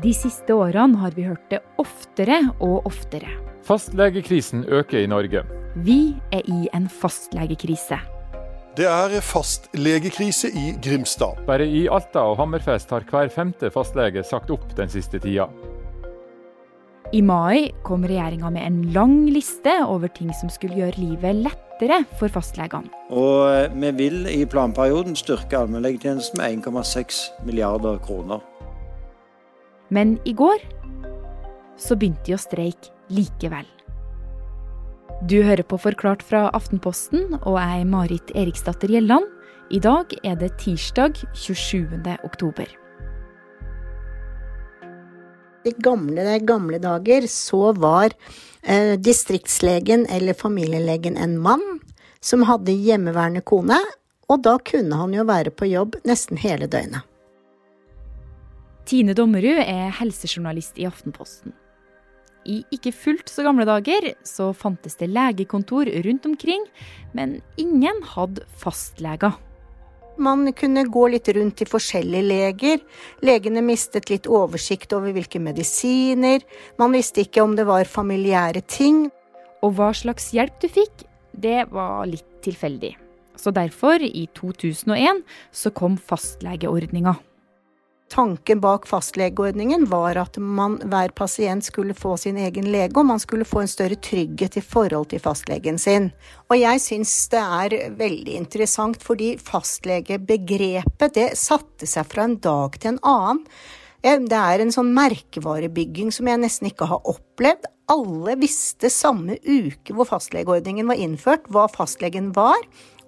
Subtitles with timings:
[0.00, 3.28] De siste årene har vi hørt det oftere og oftere.
[3.68, 5.42] Fastlegekrisen øker i Norge.
[5.84, 7.98] Vi er i en fastlegekrise.
[8.78, 11.42] Det er fastlegekrise i Grimstad.
[11.46, 15.50] Bare i Alta og Hammerfest har hver femte fastlege sagt opp den siste tida.
[17.12, 22.04] I mai kom regjeringa med en lang liste over ting som skulle gjøre livet lettere
[22.16, 22.88] for fastlegene.
[23.10, 28.40] Og vi vil i planperioden styrke allmennlegetjenesten med 1,6 milliarder kroner.
[29.90, 30.62] Men i går
[31.80, 33.66] så begynte de å streike likevel.
[35.28, 39.26] Du hører på Forklart fra Aftenposten, og jeg er Marit Eriksdatter Gjelland.
[39.70, 41.98] I dag er det tirsdag 27.
[42.24, 42.70] oktober.
[45.68, 48.14] I gamle, gamle dager så var
[48.62, 51.66] eh, distriktslegen eller familielegen en mann
[52.24, 53.76] som hadde hjemmeværende kone,
[54.30, 57.09] og da kunne han jo være på jobb nesten hele døgnet.
[58.90, 61.52] Tine Dommerud er helsejournalist i Aftenposten.
[62.42, 66.64] I ikke fullt så gamle dager så fantes det legekontor rundt omkring,
[67.14, 69.36] men ingen hadde fastleger.
[70.18, 72.82] Man kunne gå litt rundt til forskjellige leger.
[73.22, 76.42] Legene mistet litt oversikt over hvilke medisiner.
[76.82, 79.06] Man visste ikke om det var familiære ting.
[79.62, 82.96] Og hva slags hjelp du fikk, det var litt tilfeldig.
[83.38, 85.22] Så derfor, i 2001,
[85.54, 87.20] så kom fastlegeordninga.
[88.10, 93.22] Tanken bak fastlegeordningen var at man, hver pasient skulle få sin egen lege, og man
[93.22, 96.08] skulle få en større trygghet i forhold til fastlegen sin.
[96.50, 102.80] Og jeg syns det er veldig interessant, fordi fastlegebegrepet det satte seg fra en dag
[102.80, 103.44] til en annen.
[104.02, 107.70] Det er en sånn merkevarebygging som jeg nesten ikke har opplevd.
[107.94, 112.58] Alle visste samme uke hvor fastlegeordningen var innført, hva fastlegen var,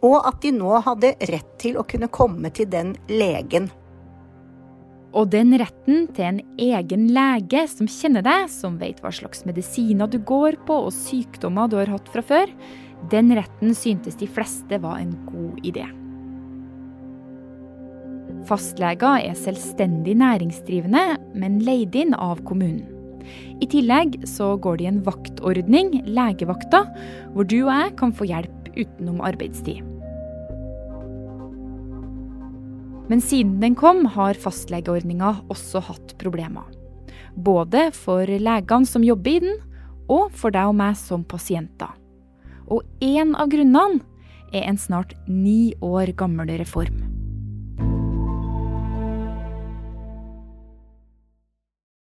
[0.03, 3.72] og at de nå hadde rett til å kunne komme til den legen.
[5.12, 10.08] Og den retten til en egen lege som kjenner deg, som vet hva slags medisiner
[10.08, 12.52] du går på og sykdommer du har hatt fra før,
[13.12, 15.84] den retten syntes de fleste var en god idé.
[18.48, 21.04] Fastleger er selvstendig næringsdrivende,
[21.38, 22.88] men leid inn av kommunen.
[23.62, 26.82] I tillegg så går det i en vaktordning, legevakta,
[27.37, 29.91] hvor du og jeg kan få hjelp utenom arbeidstid.
[33.12, 36.65] Men siden den kom, har fastlegeordninga også hatt problemer.
[37.37, 39.59] Både for legene som jobber i den,
[40.09, 41.93] og for deg og meg som pasienter.
[42.73, 44.00] Og én av grunnene
[44.49, 47.05] er en snart ni år gammel reform.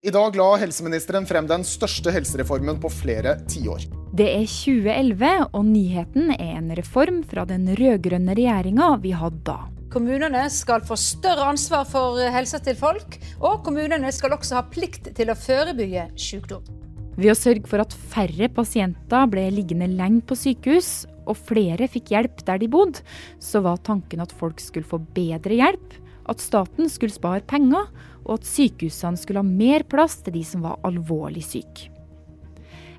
[0.05, 3.89] I dag la helseministeren frem den største helsereformen på flere tiår.
[4.13, 9.61] Det er 2011, og nyheten er en reform fra den rød-grønne regjeringa vi hadde da.
[9.91, 15.09] Kommunene skal få større ansvar for helsa til folk, og kommunene skal også ha plikt
[15.17, 16.63] til å forebygge sykdom.
[17.17, 22.13] Ved å sørge for at færre pasienter ble liggende lenge på sykehus, og flere fikk
[22.13, 23.03] hjelp der de bodde,
[23.43, 25.97] så var tanken at folk skulle få bedre hjelp,
[26.31, 27.89] at staten skulle spare penger,
[28.23, 31.91] og at sykehusene skulle ha mer plass til de som var alvorlig syke.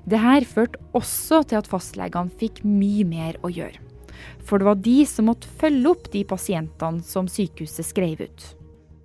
[0.05, 3.81] Dette førte også til at fastlegene fikk mye mer å gjøre.
[4.43, 8.51] For det var de som måtte følge opp de pasientene som sykehuset skrev ut.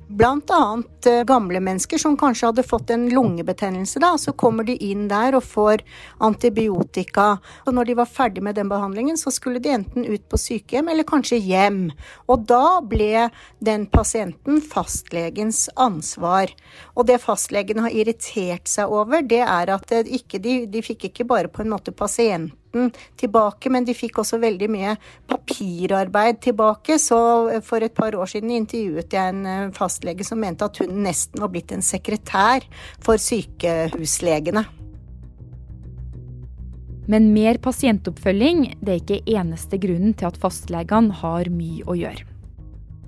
[0.08, 4.00] Blant annet eh, gamle mennesker som kanskje hadde fått en lungebetennelse.
[4.00, 5.82] da, Så kommer de inn der og får
[6.24, 7.26] antibiotika.
[7.66, 10.88] Og når de var ferdig med den behandlingen, så skulle de enten ut på sykehjem
[10.88, 11.90] eller kanskje hjem.
[12.24, 13.28] Og da ble
[13.60, 16.56] den pasienten fastlegens ansvar.
[16.96, 21.28] Og det fastlegen har irritert seg over, det er at ikke, de, de fikk ikke
[21.28, 22.67] bare på en måte pasienten
[23.18, 24.94] tilbake, men de fikk også veldig mye
[25.30, 26.98] papirarbeid tilbake.
[27.02, 27.18] Så
[27.66, 31.42] for et par år siden intervjuet jeg en eh, fastlege som mente at hun nesten
[31.42, 32.66] var blitt en sekretær
[33.04, 34.64] for sykehuslegene.
[37.08, 42.26] Men mer pasientoppfølging det er ikke eneste grunnen til at fastlegene har mye å gjøre.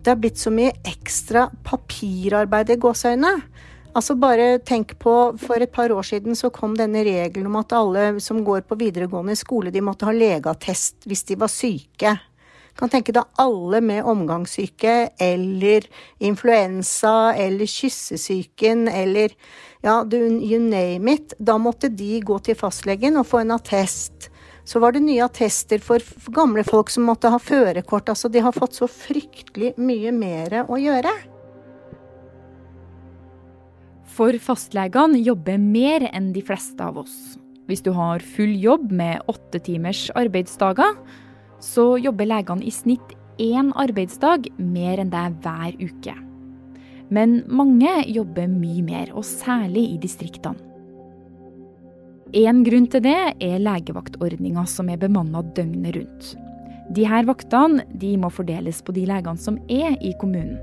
[0.01, 3.35] Det har blitt så mye ekstra papirarbeid i gåseøynene.
[3.91, 7.75] Altså bare tenk på, For et par år siden så kom denne regelen om at
[7.75, 12.15] alle som går på videregående skole, de måtte ha legeattest hvis de var syke.
[12.79, 15.89] Kan tenke deg alle med omgangssyke eller
[16.23, 19.35] influensa eller kyssesyken eller
[19.83, 21.35] ja, you name it.
[21.39, 24.31] Da måtte de gå til fastlegen og få en attest.
[24.65, 28.13] Så var det nye attester for gamle folk som måtte ha førerkort.
[28.13, 31.17] Altså, de har fått så fryktelig mye mer å gjøre.
[34.21, 37.39] For fastlegene jobber mer enn de fleste av oss.
[37.71, 40.93] Hvis du har full jobb med åtte timers arbeidsdager,
[41.65, 46.13] så jobber legene i snitt én arbeidsdag mer enn deg hver uke.
[47.09, 50.69] Men mange jobber mye mer, og særlig i distriktene.
[52.37, 56.35] En grunn til det er legevaktordninga som er bemanna døgnet rundt.
[56.93, 60.61] De her vaktene de må fordeles på de legene som er i kommunen.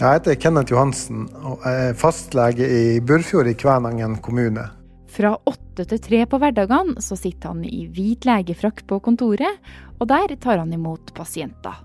[0.00, 4.64] Jeg heter Kenneth Johansen og er fastlege i Burfjord i Kvænangen kommune.
[5.12, 9.60] Fra åtte til tre på hverdagene så sitter han i hvit legefrakk på kontoret,
[10.00, 11.76] og der tar han imot pasienter.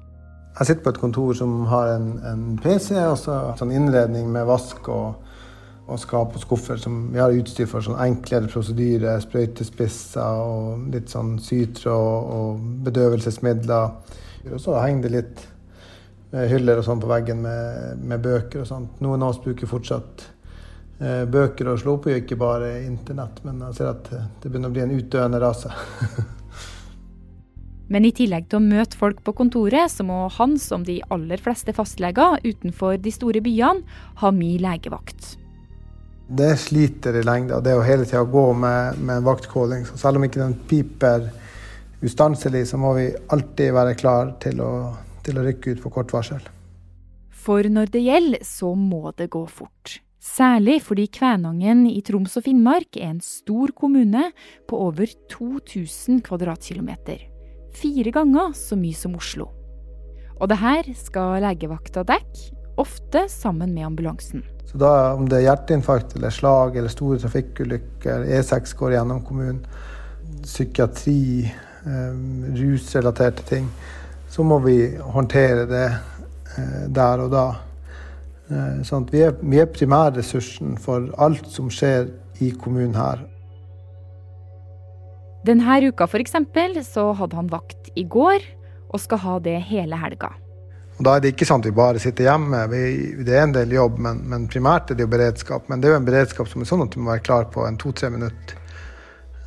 [0.58, 4.48] Jeg sitter på et kontor som har en, en PC og så sånn innredning med
[4.48, 5.20] vask og,
[5.86, 11.12] og skap og skuffer som vi har utstyr for sånn enklere prosedyrer, sprøytespisser og litt
[11.12, 14.18] sånn sytråd og bedøvelsesmidler.
[14.48, 15.46] Og så henger det litt
[16.32, 18.98] hyller og sånn på veggen med, med bøker og sånt.
[19.04, 20.26] Noen av oss bruker fortsatt
[21.00, 24.72] eh, bøker og slå på jo ikke bare internett, men jeg ser at det begynner
[24.72, 25.72] å bli en utdøende rase.
[27.88, 31.40] Men i tillegg til å møte folk på kontoret, så må han, som de aller
[31.40, 35.38] fleste fastleger utenfor de store byene, ha mye legevakt.
[36.28, 39.86] Det sliter i lengda, det å hele tida gå med, med vaktkåling.
[39.88, 41.30] Så selv om ikke den piper
[42.04, 44.74] ustanselig, så må vi alltid være klar til å,
[45.28, 46.44] til å rykke ut på kort varsel.
[47.30, 50.00] For når det gjelder, så må det gå fort.
[50.24, 54.32] Særlig fordi Kvænangen i Troms og Finnmark er en stor kommune
[54.68, 57.28] på over 2000 kvadratkilometer
[57.78, 59.50] fire ganger så mye som Oslo.
[60.38, 64.44] Og det her skal legevakta dekke, ofte sammen med ambulansen.
[64.68, 69.64] Så da, Om det er hjerteinfarkt eller slag eller store trafikkulykker, E6 går gjennom kommunen,
[70.44, 71.48] psykiatri,
[71.88, 72.20] eh,
[72.60, 73.70] rusrelaterte ting,
[74.38, 77.46] så må vi håndtere det eh, der og da.
[78.54, 82.12] Eh, sånn vi, er, vi er primærressursen for alt som skjer
[82.46, 83.24] i kommunen her.
[85.48, 88.46] Denne uka eksempel, så hadde han vakt i går,
[88.94, 90.30] og skal ha det hele helga.
[90.98, 92.62] Og da er det ikke sånn at vi bare sitter hjemme.
[92.70, 92.84] Vi,
[93.26, 95.66] det er en del jobb, men, men, primært er det jo beredskap.
[95.70, 97.66] Men det er jo en beredskap som er sånn at du må være klar på
[97.66, 98.62] en to-tre minutter.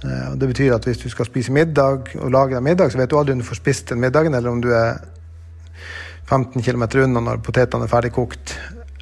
[0.05, 3.11] Eh, det betyr at hvis du skal spise middag og lage deg middag, så vet
[3.11, 5.03] du aldri om du får spist den middagen, eller om du er
[6.31, 8.55] 15 km unna når potetene er ferdig kokt.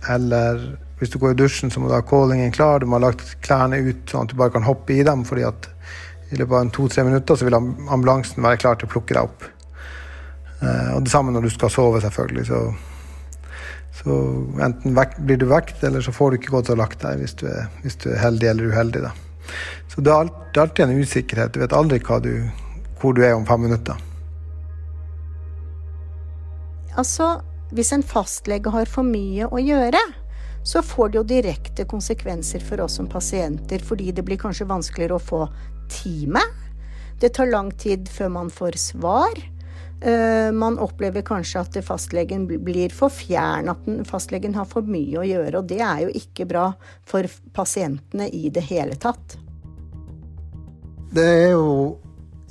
[0.08, 0.62] Eller
[0.98, 3.36] hvis du går i dusjen, så må du ha callingen klar, du må ha lagt
[3.44, 5.24] klærne ut sånn at du bare kan hoppe i dem.
[5.28, 5.70] fordi at
[6.32, 9.46] i løpet av to-tre minutter så vil ambulansen være klar til å plukke deg opp.
[10.60, 12.48] Eh, og det samme når du skal sove, selvfølgelig.
[12.50, 12.64] Så,
[14.02, 14.18] så
[14.64, 17.38] enten vek, blir du vekt, eller så får du ikke gått og lagt deg hvis
[17.38, 19.06] du er, hvis du er heldig eller uheldig.
[19.06, 19.14] Da.
[19.88, 21.54] Så det er, alltid en usikkerhet.
[21.54, 22.50] Du vet aldri du,
[23.00, 23.96] hvor du er om fem minutter.
[26.98, 27.40] Altså,
[27.70, 30.00] hvis en fastlege har for mye å gjøre,
[30.66, 35.16] så får det jo direkte konsekvenser for oss som pasienter, fordi det blir kanskje vanskeligere
[35.16, 35.44] å få
[35.92, 36.42] time.
[37.20, 39.38] Det tar lang tid før man får svar.
[39.98, 45.26] Uh, man opplever kanskje at fastlegen blir for fjern, at fastlegen har for mye å
[45.26, 45.58] gjøre.
[45.58, 46.68] Og det er jo ikke bra
[47.08, 49.38] for pasientene i det hele tatt.
[51.10, 51.96] Det er jo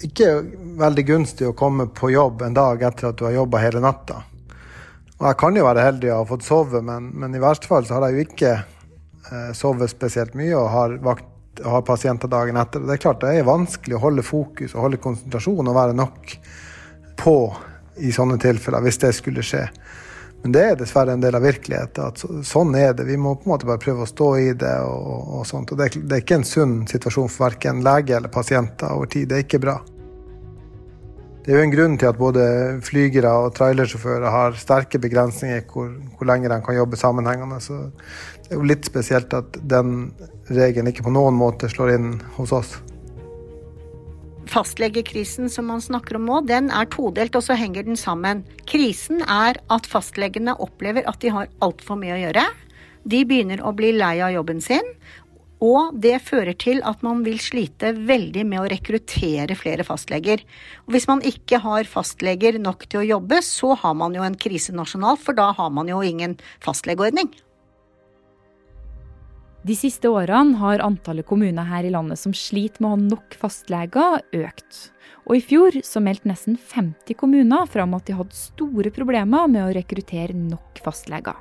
[0.04, 0.32] ikke
[0.78, 4.22] veldig gunstig å komme på jobb en dag etter at du har jobba hele natta.
[5.18, 7.88] Og jeg kan jo være heldig og ha fått sove, men, men, i verste fall
[7.88, 11.34] så har jeg jo ikke eh, sovet spesielt mye og har vakt
[11.66, 12.84] har pasienter dagen etter.
[12.86, 16.36] Det er klart det er vanskelig å holde fokus og holde konsentrasjon og være nok
[17.18, 17.38] på
[17.98, 19.66] i sånne tilfeller, hvis det skulle skje.
[20.44, 22.12] Men det er dessverre en del av virkeligheten.
[22.12, 23.08] at Sånn er det.
[23.10, 24.76] Vi må på en måte bare prøve å stå i det.
[24.86, 25.74] og, og sånt.
[25.74, 29.28] Og det, det er ikke en sunn situasjon for verken lege eller pasienter over tid.
[29.32, 29.80] Det er ikke bra.
[31.48, 32.46] Det er jo en grunn til at både
[32.84, 37.62] flygere og trailersjåfører har sterke begrensninger hvor, hvor lenge de kan jobbe sammenhengende.
[37.64, 37.86] Så
[38.44, 40.12] det er jo litt spesielt at den
[40.52, 42.76] regelen ikke på noen måte slår inn hos oss.
[44.58, 48.40] Fastlegekrisen som man snakker om nå, den er todelt, og så henger den sammen.
[48.66, 52.46] Krisen er at fastlegene opplever at de har altfor mye å gjøre.
[53.06, 54.90] De begynner å bli lei av jobben sin,
[55.62, 60.42] og det fører til at man vil slite veldig med å rekruttere flere fastleger.
[60.88, 64.42] Og hvis man ikke har fastleger nok til å jobbe, så har man jo en
[64.42, 66.34] krise nasjonalt, for da har man jo ingen
[66.66, 67.30] fastlegeordning.
[69.68, 73.36] De siste årene har antallet kommuner her i landet som sliter med å ha nok
[73.42, 74.78] fastleger, økt.
[75.28, 79.66] Og i fjor så meldte nesten 50 kommuner fra at de hadde store problemer med
[79.66, 81.36] å rekruttere nok fastleger.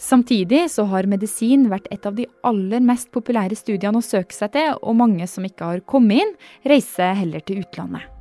[0.00, 4.54] Samtidig så har medisin vært et av de aller mest populære studiene å søke seg
[4.54, 8.19] til, og mange som ikke har kommet inn, reiser heller til utlandet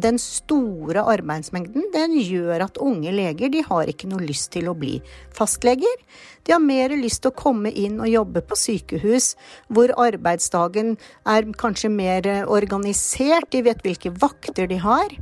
[0.00, 4.76] den store arbeidsmengden den gjør at unge leger de har ikke noe lyst til å
[4.78, 4.98] bli
[5.36, 6.02] fastleger.
[6.46, 9.34] De har mer lyst til å komme inn og jobbe på sykehus,
[9.68, 10.94] hvor arbeidsdagen
[11.26, 15.16] er kanskje mer organisert, de vet hvilke vakter de har.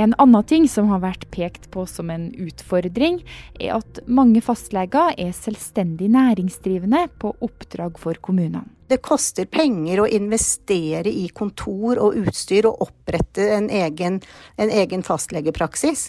[0.00, 3.20] En annen ting som har vært pekt på som en utfordring,
[3.58, 8.79] er at mange fastleger er selvstendig næringsdrivende på oppdrag for kommunene.
[8.90, 14.16] Det koster penger å investere i kontor og utstyr og opprette en egen,
[14.58, 16.08] en egen fastlegepraksis.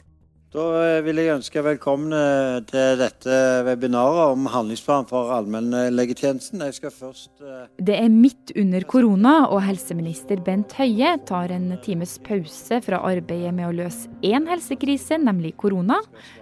[0.52, 2.12] Da eh, vil jeg ønske velkommen
[2.68, 6.64] til dette webinaret om handlingsplan for allmennlegetjenesten.
[6.66, 11.70] Jeg skal først eh, Det er midt under korona, og helseminister Bent Høie tar en
[11.86, 16.02] times pause fra arbeidet med å løse én helsekrise, nemlig korona,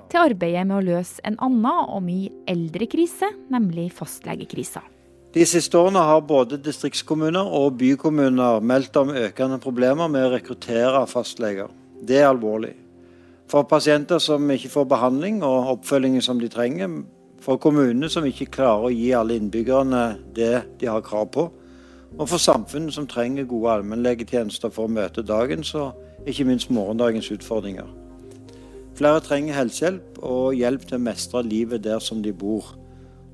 [0.09, 4.87] til arbeidet med å løse en annen og mye eldre krise, nemlig fastlegekrisa.
[5.29, 11.03] De siste årene har både distriktskommuner og bykommuner meldt om økende problemer med å rekruttere
[11.05, 11.69] fastleger.
[12.01, 12.71] Det er alvorlig.
[13.49, 16.97] For pasienter som ikke får behandling og oppfølgingen som de trenger.
[17.45, 20.01] For kommunene som ikke klarer å gi alle innbyggerne
[20.33, 21.45] det de har krav på.
[22.17, 27.29] Og for samfunnet som trenger gode allmennlegetjenester for å møte dagens og ikke minst morgendagens
[27.37, 27.85] utfordringer.
[28.97, 32.73] Flere trenger helsehjelp og hjelp til å mestre livet der som de bor.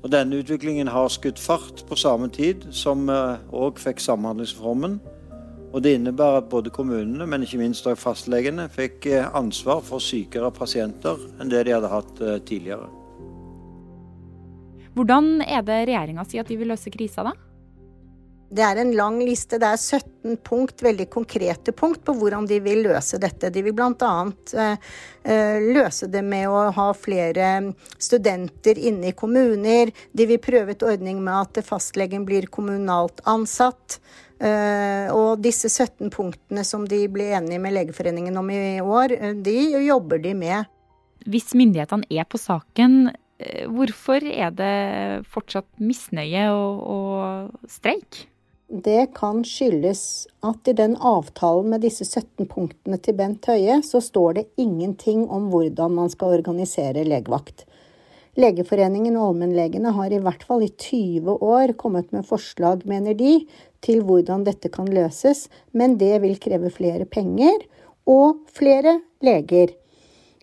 [0.06, 3.20] Og Denne utviklingen har skutt fart på samme tid som vi
[3.58, 5.00] òg fikk Samhandlingsreformen
[5.74, 10.00] og Det innebærer at både kommunene, men ikke minst også fastlegene, fikk eh, ansvar for
[10.00, 12.86] sykere pasienter enn det de hadde hatt eh, tidligere.
[14.96, 17.34] Hvordan er det regjeringa sier at de vil løse krisa, da?
[18.48, 19.58] Det er en lang liste.
[19.58, 23.50] Det er 17 punkt, veldig konkrete punkt på hvordan de vil løse dette.
[23.50, 24.12] De vil bl.a.
[24.54, 24.92] Eh,
[25.26, 29.90] eh, løse det med å ha flere studenter inne i kommuner.
[30.12, 34.00] De vil prøve et ordning med at fastlegen blir kommunalt ansatt.
[34.36, 39.54] Uh, og disse 17 punktene som de ble enige med Legeforeningen om i år, de
[39.86, 40.68] jobber de med.
[41.24, 43.14] Hvis myndighetene er på saken,
[43.72, 44.74] hvorfor er det
[45.32, 48.26] fortsatt misnøye og, og streik?
[48.66, 54.00] Det kan skyldes at i den avtalen med disse 17 punktene til Bent Høie, så
[54.02, 57.62] står det ingenting om hvordan man skal organisere legevakt.
[58.36, 63.38] Legeforeningen og allmennlegene har i hvert fall i 20 år kommet med forslag, mener de,
[63.86, 67.62] til hvordan dette kan løses, men det vil kreve flere penger
[68.10, 69.76] og flere leger.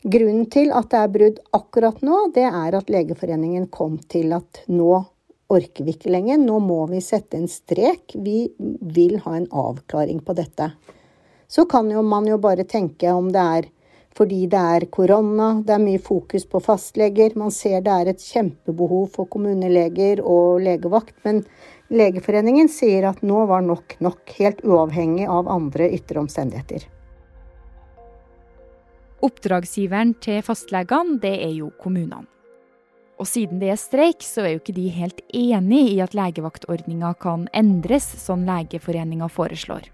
[0.03, 4.63] Grunnen til at det er brudd akkurat nå, det er at Legeforeningen kom til at
[4.71, 5.03] nå
[5.51, 10.23] orker vi ikke lenger, nå må vi sette en strek, vi vil ha en avklaring
[10.23, 10.71] på dette.
[11.47, 13.71] Så kan jo man jo bare tenke om det er
[14.13, 18.21] fordi det er korona, det er mye fokus på fastleger, man ser det er et
[18.21, 21.41] kjempebehov for kommuneleger og legevakt, men
[21.93, 26.87] Legeforeningen sier at nå var nok nok, helt uavhengig av andre ytre omstendigheter.
[29.23, 32.25] Oppdragsgiveren til fastlegene, det er jo kommunene.
[33.23, 37.13] Og siden det er streik, så er jo ikke de helt enig i at legevaktordninga
[37.23, 39.87] kan endres, som Legeforeninga foreslår.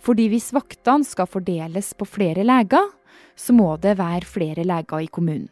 [0.00, 2.88] Fordi hvis vaktene skal fordeles på flere leger,
[3.36, 5.50] så må det være flere leger i kommunen.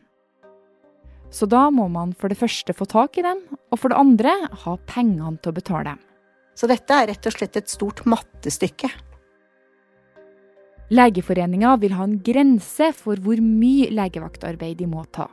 [1.29, 4.35] Så da må man for det første få tak i dem, og for det andre
[4.65, 6.03] ha pengene til å betale dem.
[6.57, 8.89] Så dette er rett og slett et stort mattestykke.
[10.95, 15.29] Legeforeninga vil ha en grense for hvor mye legevaktarbeid de må ta.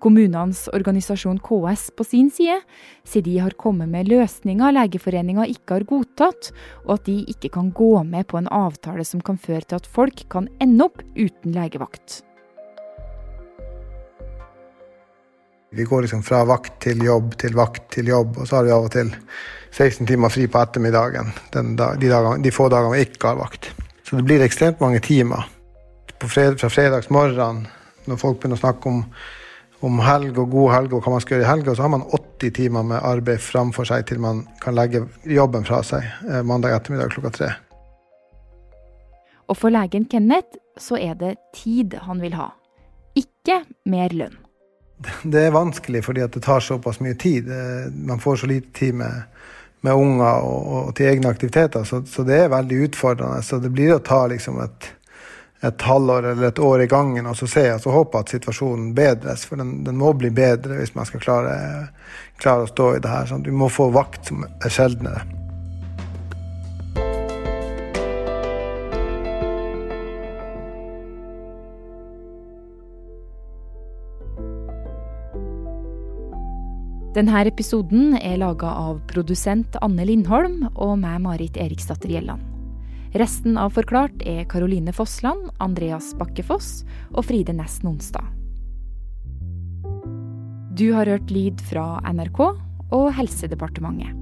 [0.00, 2.56] Kommunenes organisasjon KS på sin side
[3.04, 6.50] sier de har kommet med løsninger Legeforeninga ikke har godtatt,
[6.86, 9.88] og at de ikke kan gå med på en avtale som kan føre til at
[9.88, 12.22] folk kan ende opp uten legevakt.
[15.70, 18.72] Vi går liksom fra vakt til jobb til vakt til jobb, og så har vi
[18.74, 19.12] av og til
[19.70, 21.62] 16 timer fri på ettermiddagen de,
[22.08, 23.68] dagene, de, få dagene vi ikke har vakt.
[24.02, 25.44] Så det blir ekstremt mange timer.
[26.24, 27.68] Fred, fra fredagsmorgenen,
[28.10, 29.04] når folk begynner å snakke om,
[29.86, 32.04] om, helg og god helg og hva man skal gjøre i helga, så har man
[32.12, 36.76] 80 timer med arbeid framfor seg til man kan legge jobben fra seg eh, mandag
[36.76, 37.50] ettermiddag klokka tre.
[39.50, 42.52] Og for legen Kenneth så er det tid han vil ha,
[43.18, 44.36] ikke mer lønn.
[45.24, 47.48] Det er vanskelig fordi det tar såpass mye tid.
[47.96, 49.22] Man får så lite tid med,
[49.80, 53.42] med unger og, og, til egne aktiviteter, så, så, det er veldig utfordrende.
[53.42, 54.90] Så det blir å ta liksom et,
[55.60, 58.94] et halvår eller et år i gangen og så se og så håpe at situasjonen
[58.96, 59.44] bedres.
[59.48, 61.56] For den, den må bli bedre hvis man skal klare,
[62.40, 63.28] klare å stå i det her.
[63.28, 63.44] Sånn.
[63.44, 65.26] Du må få vakt som er sjeldnere.
[77.10, 82.49] Denne episoden er laga av produsent Anne Lindholm og meg, Marit Eriksdatter Gjelland.
[83.10, 88.22] Resten av Forklart er Karoline Fossland, Andreas Bakkefoss og Fride Næss Nonstad.
[90.78, 92.40] Du har hørt lyd fra NRK
[92.94, 94.19] og Helsedepartementet.